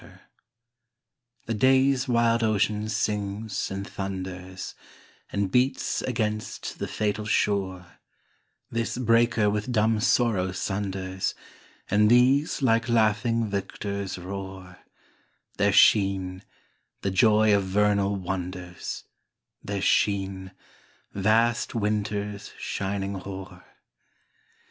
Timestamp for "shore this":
7.25-8.97